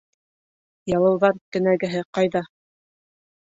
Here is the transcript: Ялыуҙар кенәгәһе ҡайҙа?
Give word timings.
Ялыуҙар 0.95 1.37
кенәгәһе 1.57 2.03
ҡайҙа? 2.19 2.45